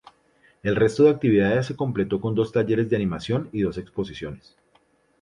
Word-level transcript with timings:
El 0.63 0.75
resto 0.75 1.03
de 1.03 1.11
actividades 1.11 1.67
se 1.67 1.75
completó 1.75 2.19
con 2.19 2.33
dos 2.33 2.51
talleres 2.51 2.89
de 2.89 2.95
animación 2.95 3.49
y 3.53 3.61
dos 3.61 3.77
exposiciones. 3.77 4.55